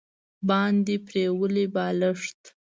[0.47, 2.41] باندې پریولي بالښت